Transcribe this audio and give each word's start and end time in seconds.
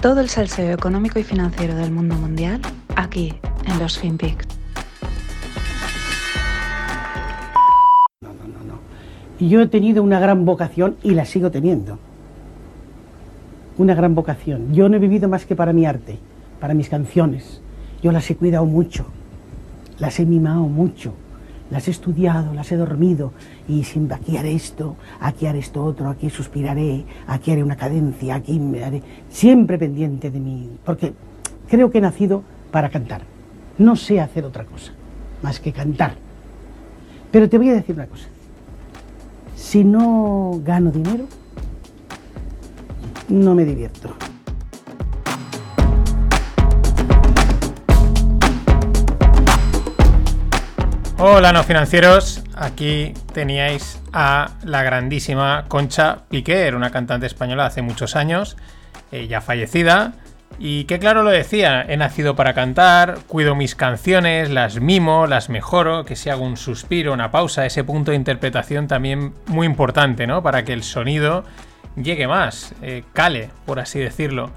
Todo 0.00 0.20
el 0.20 0.28
salseo 0.28 0.72
económico 0.72 1.18
y 1.18 1.24
financiero 1.24 1.74
del 1.74 1.90
mundo 1.90 2.14
mundial 2.14 2.60
aquí 2.94 3.34
en 3.66 3.78
los 3.80 3.98
FinPix. 3.98 4.46
No, 8.20 8.28
no, 8.28 8.44
no, 8.46 8.64
no. 8.64 9.44
Yo 9.44 9.60
he 9.60 9.66
tenido 9.66 10.04
una 10.04 10.20
gran 10.20 10.44
vocación 10.44 10.96
y 11.02 11.14
la 11.14 11.24
sigo 11.24 11.50
teniendo. 11.50 11.98
Una 13.76 13.96
gran 13.96 14.14
vocación. 14.14 14.72
Yo 14.72 14.88
no 14.88 14.94
he 14.94 15.00
vivido 15.00 15.28
más 15.28 15.44
que 15.44 15.56
para 15.56 15.72
mi 15.72 15.84
arte, 15.84 16.20
para 16.60 16.74
mis 16.74 16.88
canciones. 16.88 17.60
Yo 18.00 18.12
las 18.12 18.30
he 18.30 18.36
cuidado 18.36 18.66
mucho, 18.66 19.04
las 19.98 20.20
he 20.20 20.24
mimado 20.24 20.60
mucho, 20.62 21.12
las 21.70 21.88
he 21.88 21.90
estudiado, 21.90 22.54
las 22.54 22.70
he 22.72 22.76
dormido 22.76 23.32
y 23.68 23.84
sin, 23.84 24.10
aquí 24.12 24.36
haré 24.36 24.54
esto, 24.54 24.96
aquí 25.20 25.46
haré 25.46 25.58
esto 25.58 25.84
otro, 25.84 26.08
aquí 26.08 26.30
suspiraré, 26.30 27.04
aquí 27.26 27.52
haré 27.52 27.62
una 27.62 27.76
cadencia, 27.76 28.36
aquí 28.36 28.58
me 28.58 28.84
haré 28.84 29.02
siempre 29.28 29.78
pendiente 29.78 30.30
de 30.30 30.40
mí, 30.40 30.70
porque 30.84 31.12
creo 31.68 31.90
que 31.90 31.98
he 31.98 32.00
nacido 32.00 32.42
para 32.70 32.88
cantar. 32.88 33.22
No 33.78 33.96
sé 33.96 34.20
hacer 34.20 34.44
otra 34.44 34.64
cosa 34.64 34.92
más 35.42 35.60
que 35.60 35.72
cantar. 35.72 36.14
Pero 37.30 37.48
te 37.48 37.58
voy 37.58 37.70
a 37.70 37.74
decir 37.74 37.94
una 37.94 38.06
cosa. 38.06 38.28
Si 39.54 39.84
no 39.84 40.60
gano 40.64 40.90
dinero, 40.90 41.26
no 43.28 43.54
me 43.54 43.64
divierto. 43.64 44.14
Hola 51.20 51.52
no 51.52 51.64
financieros, 51.64 52.44
aquí 52.54 53.12
teníais 53.34 54.00
a 54.12 54.52
la 54.62 54.84
grandísima 54.84 55.64
Concha 55.66 56.18
Piquer, 56.28 56.76
una 56.76 56.92
cantante 56.92 57.26
española 57.26 57.66
hace 57.66 57.82
muchos 57.82 58.14
años, 58.14 58.56
eh, 59.10 59.26
ya 59.26 59.40
fallecida, 59.40 60.12
y 60.60 60.84
que 60.84 61.00
claro 61.00 61.24
lo 61.24 61.30
decía, 61.30 61.84
he 61.88 61.96
nacido 61.96 62.36
para 62.36 62.54
cantar, 62.54 63.18
cuido 63.26 63.56
mis 63.56 63.74
canciones, 63.74 64.48
las 64.48 64.78
mimo, 64.80 65.26
las 65.26 65.48
mejoro, 65.48 66.04
que 66.04 66.14
si 66.14 66.30
hago 66.30 66.44
un 66.44 66.56
suspiro, 66.56 67.12
una 67.12 67.32
pausa, 67.32 67.66
ese 67.66 67.82
punto 67.82 68.12
de 68.12 68.16
interpretación 68.16 68.86
también 68.86 69.34
muy 69.46 69.66
importante, 69.66 70.28
¿no? 70.28 70.44
Para 70.44 70.64
que 70.64 70.72
el 70.72 70.84
sonido 70.84 71.42
llegue 71.96 72.28
más, 72.28 72.76
eh, 72.80 73.02
cale, 73.12 73.50
por 73.66 73.80
así 73.80 73.98
decirlo. 73.98 74.52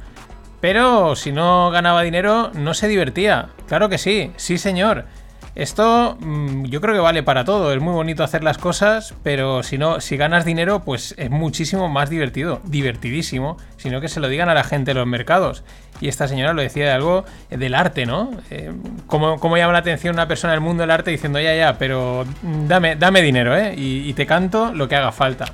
Pero 0.59 1.15
si 1.15 1.31
no 1.31 1.71
ganaba 1.71 2.03
dinero, 2.03 2.51
no 2.53 2.75
se 2.75 2.87
divertía. 2.87 3.47
Claro 3.67 3.89
que 3.89 3.97
sí, 3.97 4.31
sí 4.35 4.59
señor. 4.59 5.05
Esto 5.53 6.17
mm, 6.19 6.65
yo 6.65 6.79
creo 6.79 6.95
que 6.95 7.01
vale 7.01 7.23
para 7.23 7.43
todo. 7.43 7.73
Es 7.73 7.81
muy 7.81 7.93
bonito 7.93 8.23
hacer 8.23 8.43
las 8.43 8.57
cosas, 8.57 9.13
pero 9.23 9.63
si 9.63 9.77
no, 9.77 9.99
si 9.99 10.15
ganas 10.17 10.45
dinero, 10.45 10.83
pues 10.83 11.13
es 11.17 11.29
muchísimo 11.29 11.89
más 11.89 12.09
divertido, 12.09 12.61
divertidísimo, 12.63 13.57
sino 13.77 13.99
que 13.99 14.07
se 14.07 14.19
lo 14.19 14.29
digan 14.29 14.49
a 14.49 14.53
la 14.53 14.63
gente 14.63 14.91
en 14.91 14.97
los 14.97 15.07
mercados. 15.07 15.63
Y 15.99 16.07
esta 16.07 16.27
señora 16.27 16.53
lo 16.53 16.61
decía 16.61 16.85
de 16.85 16.91
algo 16.91 17.25
del 17.49 17.75
arte, 17.75 18.05
¿no? 18.05 18.31
Eh, 18.49 18.71
¿cómo, 19.07 19.57
llama 19.57 19.73
la 19.73 19.79
atención 19.79 20.15
una 20.15 20.27
persona 20.27 20.53
del 20.53 20.61
mundo 20.61 20.81
del 20.81 20.91
arte 20.91 21.11
diciendo, 21.11 21.39
ya, 21.39 21.53
ya, 21.55 21.77
pero 21.77 22.25
dame, 22.41 22.95
dame 22.95 23.21
dinero, 23.21 23.55
¿eh? 23.55 23.75
Y, 23.75 24.09
y 24.09 24.13
te 24.13 24.25
canto 24.25 24.73
lo 24.73 24.87
que 24.87 24.95
haga 24.95 25.11
falta. 25.11 25.45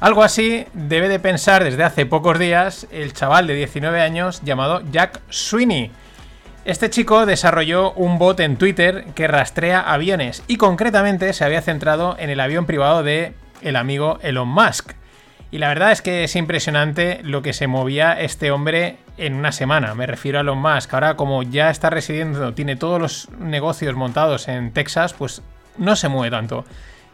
Algo 0.00 0.22
así 0.22 0.64
debe 0.72 1.08
de 1.08 1.20
pensar 1.20 1.62
desde 1.62 1.84
hace 1.84 2.06
pocos 2.06 2.38
días 2.38 2.86
el 2.90 3.12
chaval 3.12 3.46
de 3.46 3.54
19 3.54 4.00
años 4.00 4.40
llamado 4.42 4.82
Jack 4.90 5.20
Sweeney 5.28 5.90
este 6.64 6.90
chico 6.90 7.24
desarrolló 7.24 7.92
un 7.92 8.18
bot 8.18 8.38
en 8.40 8.56
Twitter 8.56 9.06
que 9.14 9.26
rastrea 9.26 9.80
aviones 9.80 10.42
y 10.46 10.56
concretamente 10.56 11.32
se 11.32 11.44
había 11.44 11.62
centrado 11.62 12.16
en 12.18 12.28
el 12.28 12.38
avión 12.38 12.66
privado 12.66 13.02
de 13.02 13.32
el 13.62 13.76
amigo 13.76 14.18
Elon 14.22 14.48
Musk. 14.48 14.92
Y 15.50 15.58
la 15.58 15.68
verdad 15.68 15.90
es 15.90 16.02
que 16.02 16.22
es 16.24 16.36
impresionante 16.36 17.20
lo 17.24 17.42
que 17.42 17.54
se 17.54 17.66
movía 17.66 18.12
este 18.12 18.50
hombre 18.50 18.98
en 19.16 19.34
una 19.34 19.52
semana. 19.52 19.94
Me 19.94 20.06
refiero 20.06 20.38
a 20.38 20.42
Elon 20.42 20.58
Musk. 20.58 20.92
Ahora 20.92 21.16
como 21.16 21.42
ya 21.42 21.70
está 21.70 21.88
residiendo, 21.90 22.52
tiene 22.52 22.76
todos 22.76 23.00
los 23.00 23.28
negocios 23.38 23.94
montados 23.94 24.46
en 24.48 24.72
Texas, 24.72 25.14
pues 25.14 25.42
no 25.78 25.96
se 25.96 26.08
mueve 26.08 26.30
tanto. 26.30 26.64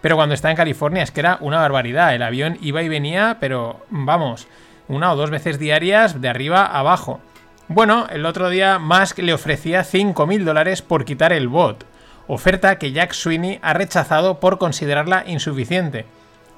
Pero 0.00 0.16
cuando 0.16 0.34
está 0.34 0.50
en 0.50 0.56
California 0.56 1.02
es 1.02 1.12
que 1.12 1.20
era 1.20 1.38
una 1.40 1.60
barbaridad. 1.60 2.14
El 2.14 2.22
avión 2.22 2.58
iba 2.60 2.82
y 2.82 2.88
venía, 2.88 3.38
pero 3.40 3.86
vamos, 3.90 4.48
una 4.88 5.12
o 5.12 5.16
dos 5.16 5.30
veces 5.30 5.58
diarias 5.58 6.20
de 6.20 6.28
arriba 6.28 6.66
a 6.66 6.80
abajo. 6.80 7.20
Bueno, 7.68 8.06
el 8.10 8.26
otro 8.26 8.48
día 8.48 8.78
Musk 8.78 9.18
le 9.18 9.34
ofrecía 9.34 9.82
5.000 9.82 10.44
dólares 10.44 10.82
por 10.82 11.04
quitar 11.04 11.32
el 11.32 11.48
bot, 11.48 11.84
oferta 12.28 12.78
que 12.78 12.92
Jack 12.92 13.12
Sweeney 13.12 13.58
ha 13.60 13.72
rechazado 13.72 14.38
por 14.38 14.58
considerarla 14.58 15.24
insuficiente. 15.26 16.06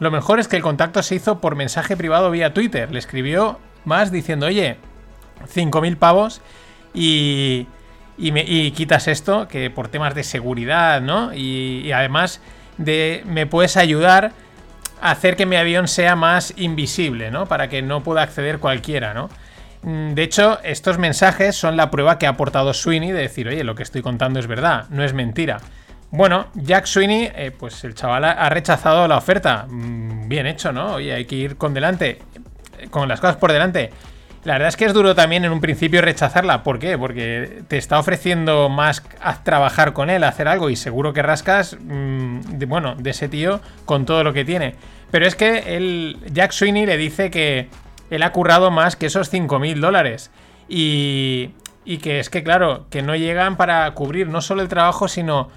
Lo 0.01 0.11
mejor 0.11 0.39
es 0.39 0.49
que 0.49 0.57
el 0.57 0.63
contacto 0.63 1.03
se 1.03 1.15
hizo 1.15 1.41
por 1.41 1.57
mensaje 1.57 1.97
privado 1.97 2.31
vía 2.31 2.53
Twitter. 2.53 2.93
Le 2.93 2.99
escribió 2.99 3.59
Musk 3.87 4.13
diciendo, 4.13 4.47
oye, 4.47 4.77
5.000 5.55 5.97
pavos 5.97 6.43
y, 6.93 7.67
y, 8.19 8.31
me, 8.31 8.45
quitas 8.73 9.09
esto, 9.09 9.49
que 9.49 9.71
por 9.71 9.89
temas 9.89 10.15
de 10.15 10.25
seguridad, 10.25 11.01
¿no? 11.01 11.33
Y, 11.33 11.85
y 11.87 11.93
además 11.93 12.43
de 12.77 13.23
me 13.25 13.47
puedes 13.47 13.79
ayudar 13.79 14.33
a 15.01 15.13
hacer 15.13 15.37
que 15.37 15.47
mi 15.47 15.57
avión 15.57 15.89
sea 15.89 16.17
más 16.17 16.53
invisible, 16.59 17.31
¿no? 17.31 17.47
Para 17.47 17.69
que 17.71 17.81
no 17.81 18.03
pueda 18.03 18.21
acceder 18.21 18.59
cualquiera, 18.59 19.15
¿no? 19.15 19.31
Mm, 19.83 20.15
de 20.15 20.23
hecho, 20.23 20.59
estos 20.63 20.99
mensajes 20.99 21.57
son 21.57 21.77
la 21.77 21.91
prueba 21.91 22.19
que 22.19 22.27
ha 22.27 22.31
aportado 22.31 22.75
Sweeney 22.75 23.13
de 23.13 23.23
decir, 23.23 23.49
oye, 23.49 23.65
lo 23.65 23.75
que 23.75 23.83
estoy 23.83 24.03
contando 24.03 24.39
es 24.39 24.47
verdad, 24.47 24.87
no 24.91 25.05
es 25.05 25.13
mentira. 25.15 25.59
Bueno, 26.11 26.47
Jack 26.55 26.87
Sweeney, 26.87 27.31
eh, 27.35 27.53
pues 27.57 27.85
el 27.85 27.95
chaval 27.95 28.25
ha 28.25 28.49
rechazado 28.49 29.07
la 29.07 29.19
oferta. 29.19 29.67
Mm, 29.69 30.29
bien 30.29 30.47
hecho, 30.47 30.73
¿no? 30.73 30.95
Oye, 30.95 31.13
hay 31.13 31.27
que 31.27 31.37
ir 31.37 31.57
con 31.57 31.75
delante, 31.75 32.19
con 32.91 33.09
las 33.09 33.21
cosas 33.21 33.37
por 33.37 33.53
delante. 33.53 33.91
La 34.45 34.55
verdad 34.55 34.69
es 34.69 34.77
que 34.77 34.85
es 34.85 34.95
duro 34.95 35.15
también 35.15 35.45
en 35.45 35.53
un 35.53 35.61
principio 35.61 36.01
rechazarla. 36.01 36.63
¿Por 36.63 36.79
qué? 36.79 36.97
Porque 36.97 37.63
te 37.69 37.77
está 37.77 37.99
ofreciendo 37.99 38.69
más 38.69 39.03
a 39.21 39.43
trabajar 39.43 39.93
con 39.93 40.11
él, 40.11 40.25
hacer 40.25 40.49
algo 40.49 40.71
y 40.71 40.77
seguro 40.77 41.13
que 41.13 41.23
rascas, 41.23 41.77
mm, 41.79 42.41
bueno, 42.67 42.95
de 42.95 43.11
ese 43.11 43.29
tío 43.29 43.61
con 43.85 44.07
todo 44.07 44.25
lo 44.25 44.33
que 44.33 44.45
tiene. 44.45 44.75
Pero 45.11 45.27
es 45.27 45.35
que 45.35 45.77
el 45.77 46.19
Jack 46.33 46.53
Sweeney 46.53 46.87
le 46.87 46.97
dice 46.97 47.31
que 47.31 47.69
él 48.11 48.23
ha 48.23 48.33
currado 48.33 48.71
más 48.71 48.97
que 48.97 49.07
esos 49.07 49.33
5.000 49.33 49.81
dólares. 49.81 50.31
Y, 50.69 51.51
y 51.85 51.99
que 51.99 52.21
es 52.21 52.31
que, 52.31 52.43
claro, 52.43 52.87
que 52.91 53.03
no 53.03 53.17
llegan 53.17 53.57
para 53.57 53.91
cubrir 53.93 54.29
no 54.29 54.41
solo 54.41 54.63
el 54.63 54.69
trabajo, 54.69 55.09
sino 55.09 55.49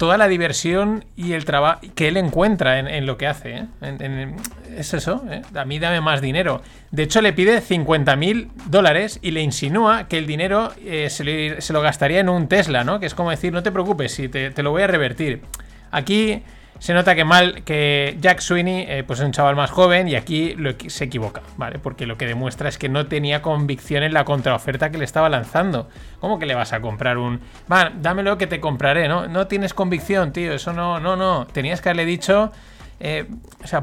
toda 0.00 0.16
la 0.16 0.28
diversión 0.28 1.04
y 1.14 1.34
el 1.34 1.44
trabajo 1.44 1.80
que 1.94 2.08
él 2.08 2.16
encuentra 2.16 2.78
en, 2.78 3.04
lo 3.04 3.18
que 3.18 3.26
hace. 3.26 3.66
¿eh? 3.82 4.34
es 4.74 4.94
eso, 4.94 5.22
¿eh? 5.30 5.42
a 5.54 5.64
mí 5.66 5.78
dame 5.78 6.00
más 6.00 6.22
dinero. 6.22 6.62
De 6.90 7.02
hecho, 7.02 7.20
le 7.20 7.34
pide 7.34 7.60
50.000 7.60 8.48
dólares 8.64 9.18
y 9.20 9.32
le 9.32 9.42
insinúa 9.42 10.08
que 10.08 10.16
el 10.16 10.26
dinero 10.26 10.72
eh, 10.82 11.10
se, 11.10 11.72
lo 11.74 11.82
gastaría 11.82 12.20
en 12.20 12.30
un 12.30 12.48
Tesla, 12.48 12.82
¿no? 12.82 12.98
Que 12.98 13.04
es 13.04 13.14
como 13.14 13.28
decir, 13.28 13.52
no 13.52 13.62
te 13.62 13.72
preocupes, 13.72 14.12
si 14.12 14.30
te, 14.30 14.50
te 14.50 14.62
lo 14.62 14.70
voy 14.70 14.80
a 14.80 14.86
revertir. 14.86 15.42
Aquí 15.90 16.44
se 16.80 16.94
nota 16.94 17.14
que 17.14 17.24
mal 17.24 17.62
que 17.62 18.16
Jack 18.20 18.40
Sweeney 18.40 18.86
eh, 18.88 19.04
pues 19.06 19.20
es 19.20 19.26
un 19.26 19.32
chaval 19.32 19.54
más 19.54 19.70
joven 19.70 20.08
y 20.08 20.14
aquí 20.14 20.56
se 20.88 21.04
equivoca, 21.04 21.42
¿vale? 21.58 21.78
Porque 21.78 22.06
lo 22.06 22.16
que 22.16 22.26
demuestra 22.26 22.70
es 22.70 22.78
que 22.78 22.88
no 22.88 23.06
tenía 23.06 23.42
convicción 23.42 24.02
en 24.02 24.14
la 24.14 24.24
contraoferta 24.24 24.90
que 24.90 24.96
le 24.96 25.04
estaba 25.04 25.28
lanzando. 25.28 25.90
¿Cómo 26.20 26.38
que 26.38 26.46
le 26.46 26.54
vas 26.54 26.72
a 26.72 26.80
comprar 26.80 27.18
un... 27.18 27.40
Va, 27.70 27.92
dámelo 27.94 28.38
que 28.38 28.46
te 28.46 28.60
compraré, 28.60 29.08
¿no? 29.08 29.28
No 29.28 29.46
tienes 29.46 29.74
convicción, 29.74 30.32
tío, 30.32 30.54
eso 30.54 30.72
no, 30.72 30.98
no, 31.00 31.16
no. 31.16 31.46
Tenías 31.46 31.82
que 31.82 31.90
haberle 31.90 32.06
dicho... 32.06 32.50
Eh, 32.98 33.26
o 33.62 33.66
sea, 33.66 33.82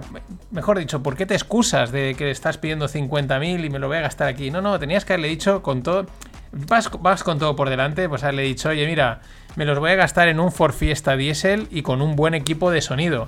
mejor 0.50 0.80
dicho, 0.80 1.02
¿por 1.02 1.16
qué 1.16 1.28
te 1.28 1.36
excusas 1.36 1.92
de 1.92 2.16
que 2.16 2.32
estás 2.32 2.58
pidiendo 2.58 2.88
50.000 2.88 3.66
y 3.66 3.70
me 3.70 3.78
lo 3.78 3.88
voy 3.88 3.98
a 3.98 4.02
gastar 4.02 4.28
aquí? 4.28 4.50
No, 4.50 4.62
no, 4.62 4.80
tenías 4.80 5.06
que 5.06 5.14
haberle 5.14 5.28
dicho 5.28 5.62
con 5.62 5.84
todo... 5.84 6.08
Vas, 6.52 6.90
vas 7.00 7.24
con 7.24 7.38
todo 7.38 7.56
por 7.56 7.70
delante, 7.70 8.10
pues 8.10 8.24
haberle 8.24 8.44
dicho, 8.44 8.70
oye, 8.70 8.88
mira 8.88 9.22
me 9.58 9.66
los 9.66 9.80
voy 9.80 9.90
a 9.90 9.96
gastar 9.96 10.28
en 10.28 10.40
un 10.40 10.52
Ford 10.52 10.72
Fiesta 10.72 11.18
Diesel 11.18 11.68
y 11.72 11.82
con 11.82 12.04
un 12.04 12.16
buen 12.16 12.36
equipo 12.36 12.70
de 12.70 12.80
sonido. 12.80 13.28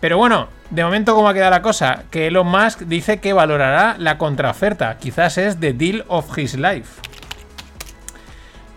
Pero 0.00 0.18
bueno, 0.18 0.48
de 0.68 0.84
momento 0.84 1.14
cómo 1.14 1.28
ha 1.28 1.34
quedado 1.34 1.50
la 1.50 1.62
cosa, 1.62 2.04
que 2.10 2.26
Elon 2.26 2.46
Musk 2.46 2.80
dice 2.80 3.20
que 3.20 3.32
valorará 3.32 3.96
la 3.98 4.18
contraoferta, 4.18 4.98
quizás 4.98 5.38
es 5.38 5.60
the 5.60 5.72
deal 5.72 6.04
of 6.08 6.36
his 6.36 6.58
life. 6.58 7.00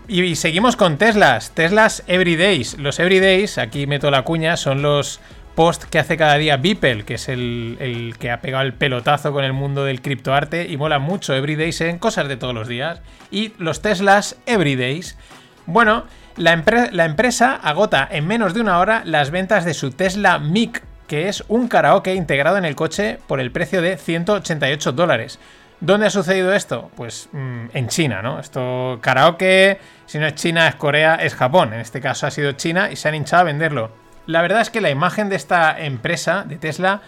Y 0.08 0.36
seguimos 0.36 0.76
con 0.76 0.96
Teslas, 0.96 1.50
Teslas 1.50 2.02
Everydays. 2.06 2.78
Los 2.78 2.98
Everydays, 2.98 3.58
aquí 3.58 3.86
meto 3.86 4.10
la 4.10 4.22
cuña, 4.22 4.56
son 4.56 4.80
los 4.80 5.20
posts 5.54 5.84
que 5.84 5.98
hace 5.98 6.16
cada 6.16 6.38
día 6.38 6.56
Beeple, 6.56 7.04
que 7.04 7.14
es 7.14 7.28
el, 7.28 7.76
el, 7.80 8.16
que 8.18 8.30
ha 8.30 8.40
pegado 8.40 8.64
el 8.64 8.72
pelotazo 8.72 9.32
con 9.32 9.44
el 9.44 9.52
mundo 9.52 9.84
del 9.84 10.00
criptoarte 10.00 10.66
y 10.68 10.78
mola 10.78 10.98
mucho 10.98 11.34
Everydays 11.34 11.80
en 11.82 11.98
cosas 11.98 12.28
de 12.28 12.36
todos 12.36 12.54
los 12.54 12.68
días. 12.68 13.02
Y 13.30 13.52
los 13.58 13.82
Teslas 13.82 14.36
Everydays, 14.46 15.18
bueno, 15.66 16.04
la, 16.36 16.52
empresa 16.52 17.54
agota 17.54 18.08
en 18.10 18.26
menos 18.26 18.54
de 18.54 18.60
una 18.60 18.78
hora 18.78 19.02
las 19.04 19.30
ventas 19.30 19.64
de 19.64 19.74
su 19.74 19.90
Tesla 19.90 20.38
Mic, 20.38 20.82
que 21.06 21.28
es 21.28 21.44
un 21.48 21.68
karaoke 21.68 22.14
integrado 22.14 22.56
en 22.56 22.64
el 22.64 22.76
coche 22.76 23.18
por 23.26 23.40
el 23.40 23.50
precio 23.50 23.82
de 23.82 23.96
188 23.96 24.92
dólares. 24.92 25.38
¿Dónde 25.80 26.06
ha 26.06 26.10
sucedido 26.10 26.54
esto? 26.54 26.90
Pues 26.96 27.28
mm, 27.32 27.66
en 27.74 27.88
China, 27.88 28.22
¿no? 28.22 28.40
Esto, 28.40 28.98
karaoke, 29.00 29.78
si 30.06 30.18
no 30.18 30.26
es 30.26 30.34
China, 30.34 30.68
es 30.68 30.74
Corea, 30.74 31.16
es 31.16 31.34
Japón. 31.34 31.74
En 31.74 31.80
este 31.80 32.00
caso 32.00 32.26
ha 32.26 32.30
sido 32.30 32.52
China 32.52 32.90
y 32.90 32.96
se 32.96 33.08
han 33.08 33.14
hinchado 33.14 33.42
a 33.42 33.44
venderlo. 33.44 33.90
La 34.26 34.42
verdad 34.42 34.60
es 34.60 34.70
que 34.70 34.80
la 34.80 34.90
imagen 34.90 35.28
de 35.28 35.36
esta 35.36 35.78
empresa, 35.78 36.44
de 36.46 36.56
Tesla, 36.56 37.02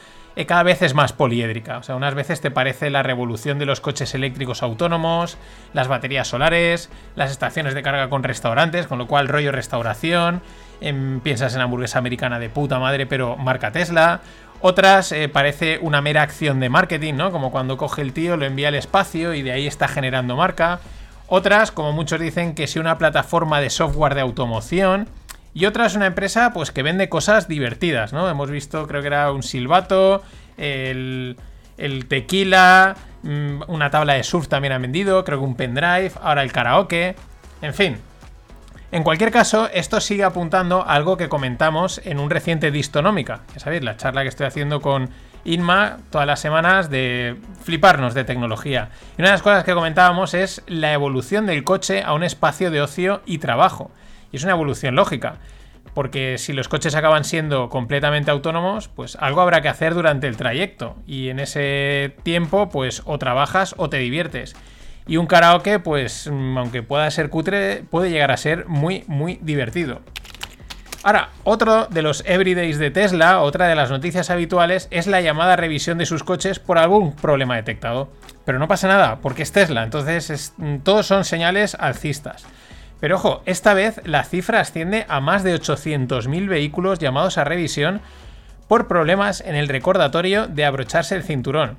cada 0.46 0.62
vez 0.62 0.82
es 0.82 0.94
más 0.94 1.12
poliédrica. 1.12 1.78
O 1.78 1.82
sea, 1.82 1.96
unas 1.96 2.14
veces 2.14 2.40
te 2.40 2.50
parece 2.50 2.90
la 2.90 3.02
revolución 3.02 3.58
de 3.58 3.66
los 3.66 3.80
coches 3.80 4.14
eléctricos 4.14 4.62
autónomos, 4.62 5.36
las 5.72 5.88
baterías 5.88 6.28
solares, 6.28 6.90
las 7.16 7.30
estaciones 7.30 7.74
de 7.74 7.82
carga 7.82 8.08
con 8.08 8.22
restaurantes, 8.22 8.86
con 8.86 8.98
lo 8.98 9.06
cual 9.06 9.28
rollo 9.28 9.52
restauración, 9.52 10.42
em, 10.80 11.20
piensas 11.20 11.54
en 11.54 11.60
hamburguesa 11.60 11.98
americana 11.98 12.38
de 12.38 12.50
puta 12.50 12.78
madre, 12.78 13.06
pero 13.06 13.36
marca 13.36 13.72
Tesla. 13.72 14.20
Otras 14.60 15.12
eh, 15.12 15.28
parece 15.28 15.78
una 15.82 16.00
mera 16.00 16.22
acción 16.22 16.60
de 16.60 16.68
marketing, 16.68 17.14
¿no? 17.14 17.30
Como 17.30 17.50
cuando 17.50 17.76
coge 17.76 18.02
el 18.02 18.12
tío, 18.12 18.36
lo 18.36 18.44
envía 18.44 18.68
al 18.68 18.74
espacio 18.74 19.34
y 19.34 19.42
de 19.42 19.52
ahí 19.52 19.66
está 19.66 19.88
generando 19.88 20.36
marca. 20.36 20.80
Otras, 21.28 21.70
como 21.70 21.92
muchos 21.92 22.20
dicen, 22.20 22.54
que 22.54 22.66
si 22.66 22.78
una 22.78 22.98
plataforma 22.98 23.60
de 23.60 23.70
software 23.70 24.14
de 24.14 24.22
automoción. 24.22 25.08
Y 25.54 25.66
otra 25.66 25.86
es 25.86 25.94
una 25.96 26.06
empresa 26.06 26.52
pues 26.52 26.70
que 26.70 26.82
vende 26.82 27.08
cosas 27.08 27.48
divertidas, 27.48 28.12
¿no? 28.12 28.28
Hemos 28.28 28.50
visto, 28.50 28.86
creo 28.86 29.00
que 29.00 29.08
era 29.08 29.32
un 29.32 29.42
silbato, 29.42 30.22
el, 30.56 31.36
tequila, 32.08 32.96
mm, 33.22 33.62
una 33.68 33.90
tabla 33.90 34.14
de 34.14 34.22
surf 34.22 34.48
también 34.48 34.72
han 34.72 34.82
vendido, 34.82 35.24
creo 35.24 35.38
que 35.38 35.44
un 35.44 35.56
pendrive, 35.56 36.12
ahora 36.22 36.42
el 36.42 36.52
karaoke, 36.52 37.16
en 37.62 37.74
fin. 37.74 37.96
En 38.90 39.02
cualquier 39.02 39.30
caso, 39.30 39.68
esto 39.72 40.00
sigue 40.00 40.24
apuntando 40.24 40.82
a 40.82 40.94
algo 40.94 41.16
que 41.16 41.28
comentamos 41.28 42.00
en 42.04 42.18
un 42.18 42.30
reciente 42.30 42.70
Distonómica, 42.70 43.42
ya 43.52 43.60
sabéis, 43.60 43.82
la 43.82 43.96
charla 43.96 44.22
que 44.22 44.28
estoy 44.28 44.46
haciendo 44.46 44.80
con 44.80 45.10
Inma 45.44 45.98
todas 46.10 46.26
las 46.26 46.40
semanas 46.40 46.90
de 46.90 47.36
fliparnos 47.62 48.14
de 48.14 48.24
tecnología. 48.24 48.90
Y 49.16 49.22
una 49.22 49.30
de 49.30 49.34
las 49.34 49.42
cosas 49.42 49.64
que 49.64 49.74
comentábamos 49.74 50.34
es 50.34 50.62
la 50.66 50.92
evolución 50.92 51.46
del 51.46 51.64
coche 51.64 52.02
a 52.02 52.12
un 52.12 52.22
espacio 52.22 52.70
de 52.70 52.82
ocio 52.82 53.22
y 53.24 53.38
trabajo. 53.38 53.90
Y 54.32 54.36
es 54.36 54.44
una 54.44 54.52
evolución 54.52 54.94
lógica. 54.94 55.38
Porque 55.94 56.38
si 56.38 56.52
los 56.52 56.68
coches 56.68 56.94
acaban 56.94 57.24
siendo 57.24 57.68
completamente 57.68 58.30
autónomos, 58.30 58.88
pues 58.88 59.16
algo 59.16 59.40
habrá 59.40 59.62
que 59.62 59.68
hacer 59.68 59.94
durante 59.94 60.28
el 60.28 60.36
trayecto. 60.36 60.96
Y 61.06 61.28
en 61.28 61.40
ese 61.40 62.14
tiempo, 62.22 62.68
pues 62.68 63.02
o 63.04 63.18
trabajas 63.18 63.74
o 63.78 63.88
te 63.88 63.98
diviertes. 63.98 64.54
Y 65.06 65.16
un 65.16 65.26
karaoke, 65.26 65.78
pues 65.78 66.28
mm, 66.30 66.58
aunque 66.58 66.82
pueda 66.82 67.10
ser 67.10 67.30
cutre, 67.30 67.82
puede 67.90 68.10
llegar 68.10 68.30
a 68.30 68.36
ser 68.36 68.66
muy, 68.68 69.04
muy 69.06 69.38
divertido. 69.42 70.02
Ahora, 71.02 71.30
otro 71.44 71.86
de 71.86 72.02
los 72.02 72.22
everydays 72.26 72.78
de 72.78 72.90
Tesla, 72.90 73.40
otra 73.40 73.68
de 73.68 73.74
las 73.74 73.90
noticias 73.90 74.30
habituales, 74.30 74.88
es 74.90 75.06
la 75.06 75.20
llamada 75.20 75.56
revisión 75.56 75.96
de 75.96 76.06
sus 76.06 76.24
coches 76.24 76.58
por 76.58 76.76
algún 76.76 77.14
problema 77.14 77.56
detectado. 77.56 78.10
Pero 78.44 78.58
no 78.58 78.68
pasa 78.68 78.88
nada, 78.88 79.18
porque 79.22 79.42
es 79.42 79.52
Tesla, 79.52 79.84
entonces 79.84 80.52
mm, 80.58 80.78
todos 80.78 81.06
son 81.06 81.24
señales 81.24 81.74
alcistas. 81.74 82.46
Pero 83.00 83.16
ojo, 83.16 83.42
esta 83.46 83.74
vez 83.74 84.00
la 84.04 84.24
cifra 84.24 84.60
asciende 84.60 85.06
a 85.08 85.20
más 85.20 85.44
de 85.44 85.54
800.000 85.54 86.48
vehículos 86.48 86.98
llamados 86.98 87.38
a 87.38 87.44
revisión 87.44 88.00
por 88.66 88.88
problemas 88.88 89.40
en 89.40 89.54
el 89.54 89.68
recordatorio 89.68 90.46
de 90.46 90.64
abrocharse 90.64 91.14
el 91.14 91.22
cinturón. 91.22 91.76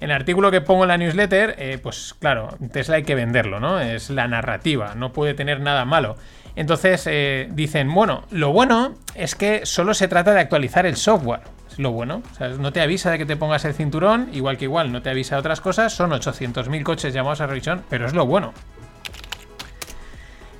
En 0.00 0.10
el 0.10 0.16
artículo 0.16 0.52
que 0.52 0.60
pongo 0.60 0.84
en 0.84 0.88
la 0.88 0.98
newsletter, 0.98 1.56
eh, 1.58 1.78
pues 1.82 2.14
claro, 2.20 2.56
Tesla 2.72 2.96
hay 2.96 3.02
que 3.02 3.16
venderlo, 3.16 3.58
¿no? 3.58 3.80
Es 3.80 4.10
la 4.10 4.28
narrativa, 4.28 4.94
no 4.94 5.12
puede 5.12 5.34
tener 5.34 5.60
nada 5.60 5.84
malo. 5.84 6.16
Entonces 6.54 7.04
eh, 7.06 7.48
dicen, 7.52 7.92
bueno, 7.92 8.24
lo 8.30 8.52
bueno 8.52 8.94
es 9.16 9.34
que 9.34 9.66
solo 9.66 9.94
se 9.94 10.06
trata 10.06 10.32
de 10.32 10.40
actualizar 10.40 10.86
el 10.86 10.96
software. 10.96 11.40
Es 11.68 11.80
lo 11.80 11.90
bueno. 11.90 12.22
O 12.30 12.34
sea, 12.34 12.48
no 12.48 12.72
te 12.72 12.80
avisa 12.80 13.10
de 13.10 13.18
que 13.18 13.26
te 13.26 13.36
pongas 13.36 13.64
el 13.64 13.74
cinturón, 13.74 14.28
igual 14.32 14.56
que 14.56 14.66
igual 14.66 14.92
no 14.92 15.02
te 15.02 15.10
avisa 15.10 15.34
de 15.34 15.40
otras 15.40 15.60
cosas. 15.60 15.92
Son 15.92 16.10
800.000 16.10 16.82
coches 16.84 17.12
llamados 17.12 17.40
a 17.40 17.46
revisión, 17.48 17.82
pero 17.88 18.06
es 18.06 18.12
lo 18.12 18.26
bueno. 18.26 18.52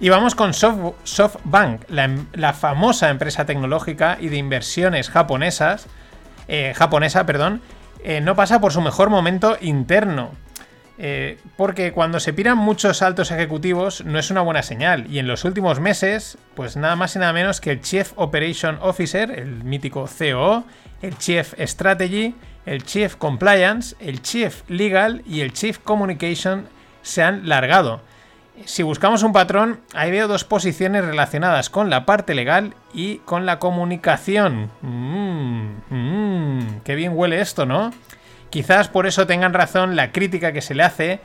Y 0.00 0.11
vamos 0.11 0.37
con 0.37 0.55
SoftBank, 0.55 1.83
em, 1.91 2.27
la, 2.33 2.53
famosa 2.53 3.11
empresa 3.11 3.47
tecnológica 3.47 4.17
y 4.21 4.29
de 4.29 4.37
inversiones 4.37 5.11
japonesas, 5.11 5.89
eh, 6.47 6.73
japonesa, 6.77 7.27
perdón, 7.27 7.62
eh, 8.05 8.21
no 8.21 8.37
pasa 8.37 8.61
por 8.61 8.73
su 8.73 8.81
mejor 8.81 9.11
momento 9.11 9.56
interno. 9.61 10.31
Eh, 11.00 11.39
porque 11.56 11.93
cuando 11.93 12.21
se 12.21 12.33
piran 12.33 12.59
muchos 12.59 13.03
altos 13.03 13.31
ejecutivos 13.31 14.05
no 14.05 14.21
es 14.21 14.31
una 14.31 14.41
buena 14.41 14.62
señal. 14.62 15.06
Y 15.11 15.19
en 15.19 15.27
los 15.27 15.45
últimos 15.45 15.81
meses, 15.81 16.39
pues 16.55 16.77
nada 16.77 16.95
más 16.95 17.17
y 17.17 17.19
nada 17.19 17.33
menos 17.33 17.61
que 17.61 17.73
el 17.73 17.81
Chief 17.81 18.12
Operation 18.15 18.79
Officer, 18.81 19.33
el 19.33 19.65
mítico 19.65 20.09
COO, 20.09 20.65
el 21.03 21.19
Chief 21.19 21.55
Strategy, 21.59 22.37
el 22.67 22.85
Chief 22.85 23.17
Compliance, 23.17 23.97
el 23.99 24.23
Chief 24.23 24.62
Legal 24.69 25.23
y 25.27 25.41
el 25.41 25.53
Chief 25.53 25.79
Communication 25.79 26.69
se 27.03 27.23
han 27.23 27.49
largado 27.49 28.00
si 28.64 28.82
buscamos 28.82 29.22
un 29.22 29.32
patrón, 29.32 29.81
ahí 29.94 30.10
veo 30.10 30.28
dos 30.28 30.44
posiciones 30.44 31.05
relacionadas 31.05 31.70
con 31.70 31.90
la 31.90 32.06
parte 32.06 32.34
legal 32.34 32.75
y 32.93 33.19
con 33.19 33.46
la 33.46 33.58
comunicación. 33.58 34.70
Mmm, 34.82 35.66
mmm, 35.90 36.81
qué 36.84 36.94
bien 36.94 37.12
huele 37.14 37.40
esto, 37.40 37.66
¿no? 37.66 37.93
Quizás 38.50 38.88
por 38.88 39.06
eso 39.06 39.26
tengan 39.26 39.55
razón 39.55 39.96
la 39.96 40.12
crítica 40.12 40.52
que 40.52 40.62
se 40.62 40.75
le 40.75 40.82
hace 40.82 41.20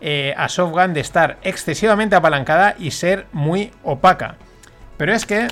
eh, 0.00 0.34
a 0.36 0.48
Softgun 0.48 0.92
de 0.92 1.00
estar 1.00 1.38
excesivamente 1.42 2.16
apalancada 2.16 2.74
y 2.78 2.90
ser 2.90 3.26
muy 3.32 3.72
opaca. 3.82 4.36
Pero 4.96 5.14
es 5.14 5.24
que, 5.24 5.48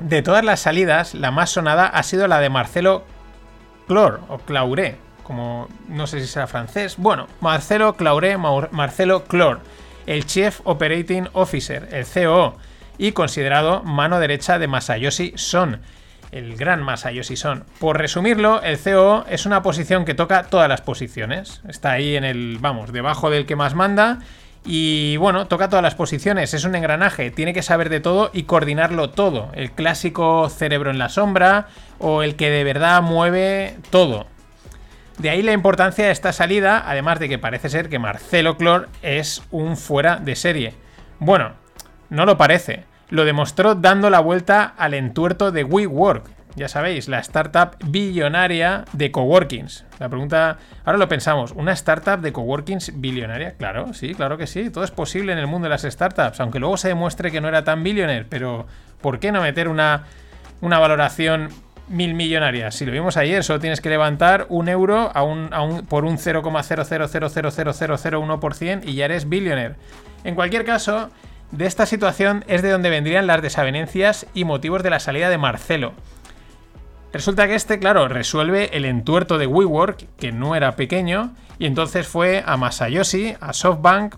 de 0.00 0.22
todas 0.22 0.44
las 0.44 0.60
salidas, 0.60 1.14
la 1.14 1.30
más 1.30 1.50
sonada 1.50 1.86
ha 1.86 2.02
sido 2.02 2.28
la 2.28 2.40
de 2.40 2.50
Marcelo 2.50 3.04
Clor, 3.86 4.20
o 4.28 4.38
Clauré, 4.38 4.96
como 5.22 5.68
no 5.88 6.06
sé 6.06 6.20
si 6.20 6.26
será 6.26 6.46
francés. 6.46 6.96
Bueno, 6.98 7.26
Marcelo 7.40 7.94
Clauré, 7.94 8.36
Marcelo 8.36 9.24
Clor 9.24 9.60
el 10.06 10.26
Chief 10.26 10.60
Operating 10.64 11.28
Officer, 11.32 11.88
el 11.92 12.06
COO, 12.06 12.56
y 12.98 13.12
considerado 13.12 13.82
mano 13.82 14.20
derecha 14.20 14.58
de 14.58 14.68
Masayoshi 14.68 15.32
Son, 15.36 15.80
el 16.32 16.56
gran 16.56 16.82
Masayoshi 16.82 17.36
Son. 17.36 17.64
Por 17.78 17.98
resumirlo, 17.98 18.62
el 18.62 18.78
COO 18.78 19.24
es 19.28 19.46
una 19.46 19.62
posición 19.62 20.04
que 20.04 20.14
toca 20.14 20.44
todas 20.44 20.68
las 20.68 20.80
posiciones. 20.80 21.62
Está 21.68 21.92
ahí 21.92 22.16
en 22.16 22.24
el, 22.24 22.58
vamos, 22.60 22.92
debajo 22.92 23.30
del 23.30 23.46
que 23.46 23.56
más 23.56 23.74
manda. 23.74 24.18
Y 24.66 25.18
bueno, 25.18 25.46
toca 25.46 25.68
todas 25.68 25.82
las 25.82 25.94
posiciones, 25.94 26.54
es 26.54 26.64
un 26.64 26.74
engranaje, 26.74 27.30
tiene 27.30 27.52
que 27.52 27.60
saber 27.60 27.90
de 27.90 28.00
todo 28.00 28.30
y 28.32 28.44
coordinarlo 28.44 29.10
todo. 29.10 29.50
El 29.54 29.72
clásico 29.72 30.48
cerebro 30.48 30.90
en 30.90 30.98
la 30.98 31.10
sombra 31.10 31.68
o 31.98 32.22
el 32.22 32.34
que 32.34 32.48
de 32.48 32.64
verdad 32.64 33.02
mueve 33.02 33.76
todo. 33.90 34.26
De 35.18 35.30
ahí 35.30 35.42
la 35.42 35.52
importancia 35.52 36.06
de 36.06 36.10
esta 36.10 36.32
salida, 36.32 36.82
además 36.86 37.20
de 37.20 37.28
que 37.28 37.38
parece 37.38 37.68
ser 37.68 37.88
que 37.88 37.98
Marcelo 37.98 38.56
Clor 38.56 38.88
es 39.02 39.42
un 39.50 39.76
fuera 39.76 40.16
de 40.16 40.34
serie. 40.34 40.74
Bueno, 41.20 41.52
no 42.10 42.26
lo 42.26 42.36
parece. 42.36 42.84
Lo 43.10 43.24
demostró 43.24 43.74
dando 43.74 44.10
la 44.10 44.20
vuelta 44.20 44.74
al 44.76 44.94
entuerto 44.94 45.52
de 45.52 45.62
WeWork. 45.62 46.30
Ya 46.56 46.68
sabéis, 46.68 47.08
la 47.08 47.18
startup 47.18 47.76
billonaria 47.84 48.84
de 48.92 49.10
coworkings. 49.10 49.84
La 49.98 50.08
pregunta, 50.08 50.58
ahora 50.84 50.98
lo 50.98 51.08
pensamos, 51.08 51.50
¿una 51.52 51.72
startup 51.72 52.20
de 52.20 52.32
coworkings 52.32 53.00
billonaria? 53.00 53.54
Claro, 53.54 53.92
sí, 53.92 54.14
claro 54.14 54.38
que 54.38 54.46
sí. 54.46 54.70
Todo 54.70 54.84
es 54.84 54.92
posible 54.92 55.32
en 55.32 55.38
el 55.38 55.48
mundo 55.48 55.66
de 55.66 55.70
las 55.70 55.82
startups, 55.82 56.40
aunque 56.40 56.60
luego 56.60 56.76
se 56.76 56.88
demuestre 56.88 57.32
que 57.32 57.40
no 57.40 57.48
era 57.48 57.64
tan 57.64 57.82
billionaire. 57.82 58.26
Pero, 58.28 58.66
¿por 59.00 59.18
qué 59.18 59.32
no 59.32 59.42
meter 59.42 59.68
una, 59.68 60.04
una 60.60 60.78
valoración 60.78 61.48
mil 61.88 62.14
millonarias. 62.14 62.74
Si 62.74 62.86
lo 62.86 62.92
vimos 62.92 63.16
ayer, 63.16 63.42
solo 63.44 63.60
tienes 63.60 63.80
que 63.80 63.88
levantar 63.90 64.46
un 64.48 64.68
euro 64.68 65.12
a 65.14 65.22
un, 65.22 65.50
por 65.88 66.04
un 66.04 66.18
0,0000001% 66.18 68.82
y 68.84 68.94
ya 68.94 69.04
eres 69.06 69.28
billionaire. 69.28 69.76
En 70.24 70.34
cualquier 70.34 70.64
caso, 70.64 71.10
de 71.50 71.66
esta 71.66 71.86
situación 71.86 72.44
es 72.48 72.62
de 72.62 72.70
donde 72.70 72.90
vendrían 72.90 73.26
las 73.26 73.42
desavenencias 73.42 74.26
y 74.34 74.44
motivos 74.44 74.82
de 74.82 74.90
la 74.90 75.00
salida 75.00 75.30
de 75.30 75.38
Marcelo. 75.38 75.94
Resulta 77.12 77.46
que 77.46 77.54
este, 77.54 77.78
claro, 77.78 78.08
resuelve 78.08 78.76
el 78.76 78.84
entuerto 78.84 79.38
de 79.38 79.46
WeWork, 79.46 80.16
que 80.16 80.32
no 80.32 80.56
era 80.56 80.74
pequeño, 80.74 81.32
y 81.60 81.66
entonces 81.66 82.08
fue 82.08 82.42
a 82.44 82.56
Masayoshi, 82.56 83.36
a 83.40 83.52
SoftBank, 83.52 84.16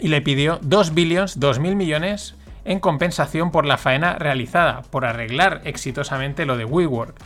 y 0.00 0.08
le 0.08 0.22
pidió 0.22 0.58
2 0.62 0.94
billions, 0.94 1.38
2 1.38 1.58
mil 1.58 1.76
millones, 1.76 2.34
en 2.64 2.80
compensación 2.80 3.50
por 3.50 3.66
la 3.66 3.78
faena 3.78 4.14
realizada, 4.14 4.82
por 4.82 5.04
arreglar 5.04 5.60
exitosamente 5.64 6.46
lo 6.46 6.56
de 6.56 6.64
WeWork. 6.64 7.16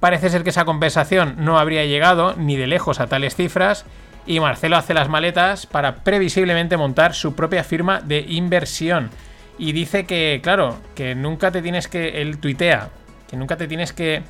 Parece 0.00 0.28
ser 0.28 0.44
que 0.44 0.50
esa 0.50 0.64
compensación 0.64 1.36
no 1.38 1.58
habría 1.58 1.84
llegado 1.84 2.34
ni 2.36 2.56
de 2.56 2.66
lejos 2.66 3.00
a 3.00 3.06
tales 3.06 3.36
cifras 3.36 3.86
y 4.26 4.40
Marcelo 4.40 4.76
hace 4.76 4.94
las 4.94 5.08
maletas 5.08 5.66
para 5.66 5.96
previsiblemente 5.96 6.76
montar 6.76 7.14
su 7.14 7.34
propia 7.34 7.64
firma 7.64 8.00
de 8.00 8.20
inversión. 8.20 9.10
Y 9.58 9.72
dice 9.72 10.04
que, 10.04 10.40
claro, 10.42 10.78
que 10.94 11.14
nunca 11.14 11.50
te 11.50 11.62
tienes 11.62 11.88
que, 11.88 12.22
él 12.22 12.38
tuitea, 12.38 12.90
que 13.28 13.36
nunca 13.36 13.56
te 13.56 13.68
tienes 13.68 13.92
que 13.92 14.22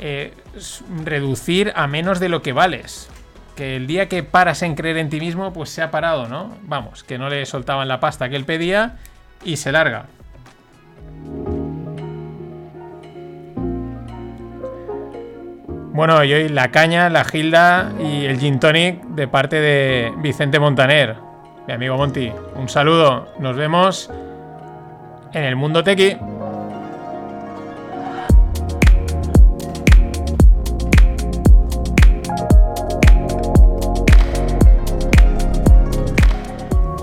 eh, 0.00 0.32
reducir 1.04 1.72
a 1.76 1.86
menos 1.86 2.20
de 2.20 2.28
lo 2.28 2.42
que 2.42 2.52
vales. 2.52 3.08
Que 3.54 3.76
el 3.76 3.86
día 3.86 4.08
que 4.08 4.22
paras 4.22 4.62
en 4.62 4.74
creer 4.74 4.98
en 4.98 5.08
ti 5.08 5.20
mismo, 5.20 5.52
pues 5.52 5.70
se 5.70 5.82
ha 5.82 5.90
parado, 5.90 6.28
¿no? 6.28 6.56
Vamos, 6.62 7.04
que 7.04 7.18
no 7.18 7.28
le 7.28 7.46
soltaban 7.46 7.88
la 7.88 8.00
pasta 8.00 8.28
que 8.28 8.36
él 8.36 8.44
pedía 8.44 8.96
y 9.44 9.56
se 9.56 9.72
larga. 9.72 10.06
Bueno, 15.96 16.22
y 16.24 16.34
hoy 16.34 16.48
la 16.50 16.70
caña, 16.70 17.08
la 17.08 17.24
gilda 17.24 17.90
y 17.98 18.26
el 18.26 18.38
gin 18.38 18.60
tonic 18.60 19.02
de 19.02 19.28
parte 19.28 19.56
de 19.56 20.12
Vicente 20.18 20.60
Montaner, 20.60 21.16
mi 21.66 21.72
amigo 21.72 21.96
Monty. 21.96 22.30
Un 22.54 22.68
saludo, 22.68 23.28
nos 23.38 23.56
vemos 23.56 24.10
en 25.32 25.44
el 25.44 25.56
mundo 25.56 25.82
tequi. 25.82 26.18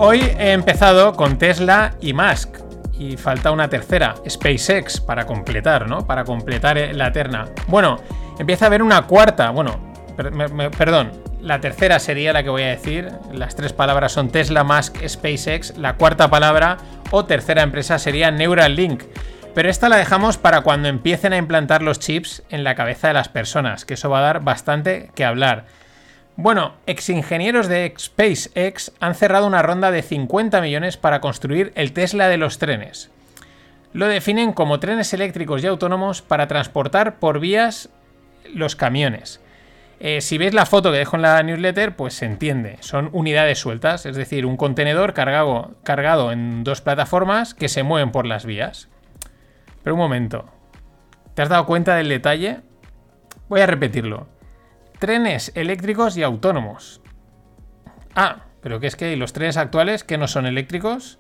Hoy 0.06 0.20
he 0.38 0.52
empezado 0.52 1.14
con 1.14 1.38
Tesla 1.38 1.96
y 2.02 2.12
Musk. 2.12 2.58
Y 3.00 3.16
falta 3.16 3.52
una 3.52 3.70
tercera, 3.70 4.16
SpaceX, 4.30 5.00
para 5.00 5.26
completar, 5.26 5.88
¿no? 5.88 6.06
Para 6.06 6.26
completar 6.26 6.78
eh, 6.78 6.94
la 6.94 7.14
terna. 7.14 7.46
Bueno, 7.68 8.00
empieza 8.38 8.66
a 8.66 8.68
haber 8.68 8.84
una 8.84 9.04
cuarta. 9.04 9.50
Bueno, 9.52 9.96
perdón, 10.78 11.12
la 11.42 11.62
tercera 11.62 12.00
sería 12.00 12.34
la 12.34 12.44
que 12.44 12.50
voy 12.50 12.64
a 12.64 12.68
decir. 12.68 13.12
Las 13.32 13.56
tres 13.56 13.72
palabras 13.72 14.12
son 14.12 14.30
Tesla, 14.30 14.66
Musk, 14.66 14.98
SpaceX. 15.08 15.78
La 15.78 15.96
cuarta 15.96 16.30
palabra 16.30 16.78
o 17.12 17.24
tercera 17.24 17.64
empresa 17.64 17.98
sería 17.98 18.30
Neuralink. 18.30 19.04
Pero 19.56 19.70
esta 19.70 19.88
la 19.88 19.96
dejamos 19.96 20.38
para 20.38 20.62
cuando 20.62 20.90
empiecen 20.90 21.32
a 21.32 21.38
implantar 21.38 21.82
los 21.82 22.00
chips 22.00 22.44
en 22.50 22.66
la 22.66 22.76
cabeza 22.76 23.08
de 23.08 23.14
las 23.14 23.30
personas, 23.30 23.86
que 23.86 23.94
eso 23.94 24.10
va 24.10 24.20
a 24.20 24.24
dar 24.24 24.42
bastante 24.42 25.12
que 25.16 25.24
hablar. 25.24 25.66
Bueno, 26.36 26.74
exingenieros 26.88 27.68
de 27.68 27.94
SpaceX 27.98 28.92
han 29.00 29.14
cerrado 29.14 29.46
una 29.46 29.62
ronda 29.62 29.92
de 29.92 30.02
50 30.02 30.62
millones 30.62 30.98
para 30.98 31.22
construir 31.22 31.72
el 31.76 31.94
Tesla 31.94 32.28
de 32.28 32.38
los 32.38 32.58
trenes. 32.58 33.12
Lo 33.94 34.08
definen 34.08 34.52
como 34.54 34.80
trenes 34.80 35.14
eléctricos 35.14 35.64
y 35.64 35.68
autónomos 35.68 36.24
para 36.24 36.48
transportar 36.48 37.20
por 37.20 37.40
vías 37.40 37.90
los 38.52 38.76
camiones. 38.76 39.42
Eh, 40.00 40.22
si 40.22 40.40
veis 40.40 40.56
la 40.56 40.66
foto 40.66 40.92
que 40.92 40.98
dejo 40.98 41.18
en 41.18 41.22
la 41.22 41.44
newsletter, 41.44 41.96
pues 41.96 42.16
se 42.16 42.26
entiende. 42.26 42.78
Son 42.80 43.10
unidades 43.14 43.60
sueltas, 43.60 44.08
es 44.08 44.16
decir, 44.16 44.48
un 44.48 44.58
contenedor 44.58 45.14
cargado, 45.14 45.76
cargado 45.84 46.32
en 46.32 46.64
dos 46.64 46.82
plataformas 46.82 47.54
que 47.54 47.70
se 47.70 47.84
mueven 47.84 48.12
por 48.12 48.26
las 48.26 48.44
vías. 48.44 48.90
Pero 49.84 49.94
un 49.94 50.00
momento. 50.00 50.46
¿Te 51.36 51.44
has 51.44 51.50
dado 51.50 51.68
cuenta 51.68 51.96
del 51.96 52.10
detalle? 52.10 52.62
Voy 53.50 53.62
a 53.62 53.68
repetirlo 53.68 54.28
trenes 55.04 55.52
eléctricos 55.56 56.16
y 56.16 56.24
autónomos. 56.24 57.02
Ah, 58.16 58.46
pero 58.62 58.80
que 58.80 58.88
es 58.88 58.96
que 58.96 59.18
los 59.18 59.34
trenes 59.34 59.58
actuales 59.58 60.06
que 60.06 60.18
no 60.18 60.30
son 60.30 60.46
eléctricos, 60.46 61.20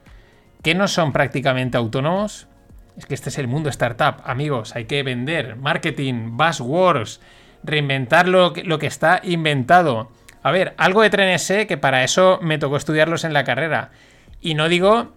que 0.62 0.74
no 0.74 0.88
son 0.88 1.12
prácticamente 1.12 1.75
autónomos. 1.75 2.48
Es 2.96 3.06
que 3.06 3.13
este 3.13 3.28
es 3.28 3.38
el 3.40 3.50
mundo 3.50 3.68
startup, 3.68 4.22
amigos. 4.24 4.74
Hay 4.78 4.86
que 4.86 5.04
vender, 5.04 5.58
marketing, 5.58 6.38
buzzwords, 6.38 7.20
reinventar 7.62 8.30
lo 8.30 8.54
que, 8.54 8.88
está 8.88 9.20
inventado. 9.22 10.13
A 10.44 10.52
ver, 10.54 10.75
algo 10.78 11.02
de 11.02 11.10
trenes 11.10 11.44
sé 11.44 11.68
que 11.68 11.75
para 11.75 12.06
eso 12.06 12.40
me 12.42 12.60
tocó 12.60 12.78
estudiarlos 12.78 13.25
en 13.25 13.34
la 13.34 13.44
carrera. 13.44 13.92
Y 14.40 14.54
no 14.54 14.70
digo 14.70 15.12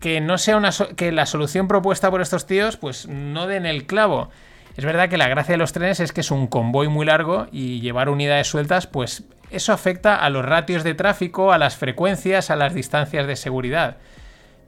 que 0.00 0.20
no 0.20 0.36
sea 0.36 0.56
una 0.56 0.70
que 0.96 1.12
la 1.12 1.26
solución 1.26 1.68
propuesta 1.68 2.10
por 2.10 2.22
estos 2.22 2.44
tíos 2.44 2.76
pues 2.76 3.06
no 3.06 3.46
den 3.46 3.66
el 3.66 3.86
clavo. 3.86 4.30
Es 4.76 4.84
verdad 4.84 5.08
que 5.08 5.18
la 5.18 5.28
gracia 5.28 5.52
de 5.52 5.58
los 5.58 5.72
trenes 5.72 6.00
es 6.00 6.12
que 6.12 6.20
es 6.20 6.30
un 6.30 6.48
convoy 6.48 6.88
muy 6.88 7.06
largo 7.06 7.46
y 7.52 7.80
llevar 7.80 8.08
unidades 8.08 8.48
sueltas, 8.48 8.86
pues 8.86 9.24
eso 9.50 9.72
afecta 9.72 10.16
a 10.16 10.30
los 10.30 10.44
ratios 10.44 10.82
de 10.82 10.94
tráfico, 10.94 11.52
a 11.52 11.58
las 11.58 11.76
frecuencias, 11.76 12.50
a 12.50 12.56
las 12.56 12.74
distancias 12.74 13.26
de 13.26 13.36
seguridad. 13.36 13.98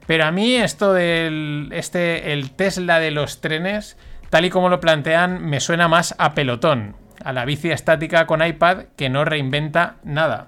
Pero 0.05 0.23
a 0.23 0.31
mí 0.31 0.55
esto 0.55 0.93
del 0.93 1.69
este, 1.73 2.31
el 2.31 2.51
Tesla 2.51 2.99
de 2.99 3.11
los 3.11 3.41
trenes, 3.41 3.97
tal 4.29 4.45
y 4.45 4.49
como 4.49 4.69
lo 4.69 4.79
plantean, 4.79 5.43
me 5.43 5.59
suena 5.59 5.89
más 5.89 6.15
a 6.17 6.33
pelotón, 6.33 6.95
a 7.23 7.33
la 7.33 7.43
bici 7.43 7.69
estática 7.69 8.25
con 8.25 8.45
iPad 8.45 8.85
que 8.95 9.09
no 9.09 9.25
reinventa 9.25 9.97
nada. 10.03 10.47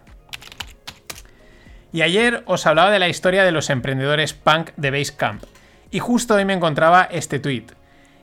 Y 1.91 2.03
ayer 2.03 2.43
os 2.45 2.65
hablaba 2.65 2.91
de 2.91 2.99
la 2.99 3.09
historia 3.09 3.43
de 3.43 3.51
los 3.51 3.69
emprendedores 3.69 4.33
punk 4.33 4.69
de 4.77 4.91
Basecamp. 4.91 5.43
Y 5.91 5.99
justo 5.99 6.35
hoy 6.35 6.45
me 6.45 6.53
encontraba 6.53 7.03
este 7.11 7.39
tweet. 7.39 7.78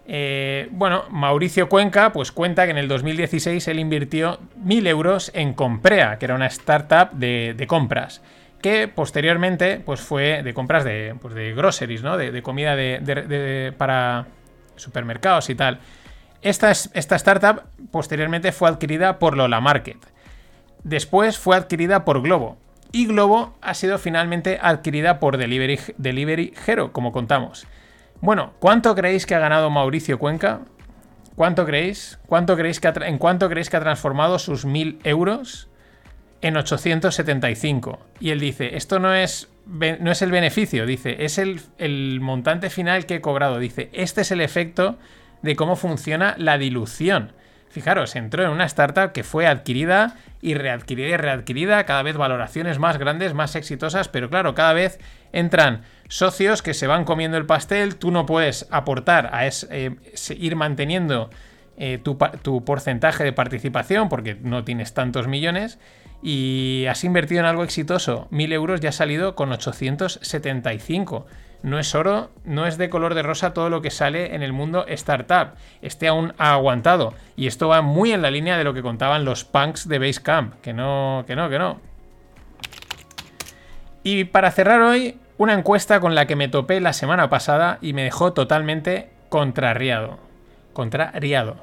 Eh, 0.09 0.69
bueno, 0.71 1.05
Mauricio 1.11 1.69
Cuenca 1.69 2.13
pues 2.13 2.31
cuenta 2.31 2.65
que 2.65 2.71
en 2.71 2.79
el 2.79 2.87
2016 2.87 3.67
él 3.69 3.81
invirtió 3.81 4.39
1.000 4.65 4.87
euros 4.87 5.33
en 5.35 5.53
Comprea, 5.53 6.19
que 6.19 6.27
era 6.27 6.35
una 6.35 6.47
startup 6.47 7.11
de, 7.13 7.65
compras, 7.67 8.23
que 8.63 8.87
posteriormente 8.87 9.81
pues 9.85 10.01
fue 10.01 10.43
de 10.45 10.55
compras 10.55 10.85
de, 10.85 11.17
pues, 11.21 11.35
de 11.35 11.53
groceries, 11.55 12.03
¿no? 12.03 12.17
de, 12.17 12.43
comida 12.43 12.77
para 13.77 14.27
supermercados 14.77 15.51
y 15.51 15.57
tal. 15.57 15.81
Esta, 16.43 16.71
esta 16.71 17.17
startup 17.17 17.63
posteriormente 17.91 18.53
fue 18.53 18.69
adquirida 18.69 19.19
por 19.19 19.37
Lola 19.37 19.61
Market. 19.61 19.99
Después 20.85 21.37
fue 21.37 21.57
adquirida 21.57 22.05
por 22.05 22.23
Globo. 22.23 22.59
Y 22.93 23.07
Globo 23.07 23.57
ha 23.61 23.75
sido 23.75 23.99
finalmente 23.99 24.61
adquirida 24.63 25.19
por 25.19 25.37
Delivery 25.37 26.55
Hero, 26.65 26.93
como 26.93 27.11
contamos. 27.11 27.67
Bueno, 28.21 28.55
¿cuánto 28.59 28.95
creéis 28.95 29.27
que 29.27 29.35
ha 29.35 29.39
ganado 29.39 29.71
Mauricio 29.71 30.19
Cuenca? 30.19 30.61
¿Cuánto 31.35 31.67
creéis? 31.67 32.19
¿Cuánto 32.27 32.57
creéis 32.57 32.81
que 32.81 32.91
¿En 33.03 33.19
cuánto 33.19 33.49
creéis 33.49 33.69
que 33.69 33.77
ha 33.77 33.81
transformado 33.81 34.39
sus 34.39 34.65
1000 34.65 35.01
euros? 35.05 35.69
En 36.41 36.57
875. 36.57 37.99
Y 38.21 38.31
él 38.31 38.41
dice, 38.41 38.77
esto 38.77 38.99
no 38.99 39.15
es, 39.15 39.49
no 39.67 40.11
es 40.11 40.23
el 40.23 40.31
beneficio, 40.31 40.87
dice, 40.87 41.25
es 41.25 41.39
el, 41.39 41.61
el 41.79 42.21
montante 42.21 42.71
final 42.71 43.07
que 43.07 43.17
he 43.17 43.21
cobrado. 43.21 43.59
Dice, 43.59 43.91
este 43.93 44.23
es 44.23 44.31
el 44.31 44.41
efecto 44.41 44.99
de 45.43 45.57
cómo 45.57 45.77
funciona 45.77 46.35
la 46.39 46.59
dilución. 46.59 47.33
Fijaros, 47.76 48.16
entró 48.16 48.42
en 48.42 48.49
una 48.49 48.64
startup 48.64 49.12
que 49.12 49.23
fue 49.23 49.47
adquirida 49.47 50.14
y 50.40 50.54
readquirida 50.54 51.09
y 51.09 51.16
readquirida, 51.18 51.85
cada 51.85 52.02
vez 52.02 52.16
valoraciones 52.16 52.78
más 52.78 52.97
grandes, 52.97 53.35
más 53.35 53.54
exitosas, 53.54 54.09
pero 54.09 54.30
claro, 54.30 54.54
cada 54.54 54.73
vez 54.73 54.99
entran 55.35 55.83
socios 56.09 56.62
que 56.62 56.73
se 56.73 56.87
van 56.87 57.04
comiendo 57.04 57.37
el 57.37 57.45
pastel, 57.45 57.97
tú 57.97 58.11
no 58.11 58.25
puedes 58.25 58.66
aportar 58.71 59.28
a 59.35 59.47
eh, 59.47 59.95
ir 60.38 60.56
manteniendo 60.56 61.28
eh, 61.76 61.99
tu, 62.02 62.16
tu, 62.40 62.64
porcentaje 62.64 63.25
de 63.25 63.35
participación 63.35 64.09
porque 64.09 64.38
no 64.40 64.64
tienes 64.64 64.95
tantos 64.95 65.28
millones 65.28 65.78
y 66.23 66.87
has 66.88 67.04
invertido 67.04 67.40
en 67.40 67.47
algo 67.47 67.62
exitoso, 67.62 68.26
1000 68.30 68.54
euros 68.54 68.80
ya 68.80 68.88
ha 68.88 68.92
salido 68.92 69.35
con 69.35 69.52
875. 69.52 71.26
No 71.63 71.79
es 71.79 71.95
oro, 71.95 72.31
no 72.45 72.67
es 72.67 72.79
de 72.79 72.89
color 72.89 73.15
de 73.15 73.23
rosa 73.23 73.53
todo 73.53 73.71
lo 73.71 73.83
que 73.83 73.91
sale 73.91 74.35
en 74.35 74.43
el 74.43 74.53
mundo 74.53 74.85
startup. 74.89 75.55
Este 75.83 76.09
aún 76.09 76.33
ha 76.39 76.53
aguantado. 76.53 77.15
Y 77.37 77.47
esto 77.47 77.69
va 77.69 77.83
muy 77.83 78.13
en 78.13 78.23
la 78.23 78.31
línea 78.31 78.57
de 78.57 78.65
lo 78.65 78.75
que 78.75 78.83
contaban 78.83 79.25
los 79.25 79.45
punks 79.45 79.89
de 79.89 79.99
Basecamp. 79.99 80.61
Que 80.61 80.73
no, 80.73 81.25
que 81.27 81.35
no, 81.35 81.49
que 81.49 81.59
no. 81.59 81.81
Y 84.03 84.25
para 84.25 84.53
cerrar 84.53 84.83
hoy, 84.83 85.19
una 85.39 85.55
encuesta 85.55 85.99
con 85.99 86.15
la 86.15 86.27
que 86.27 86.37
me 86.37 86.49
topé 86.49 86.81
la 86.81 86.93
semana 86.93 87.29
pasada 87.29 87.79
y 87.81 87.93
me 87.93 88.05
dejó 88.05 88.33
totalmente 88.33 89.11
contrariado. 89.29 90.19
Contrariado. 90.73 91.57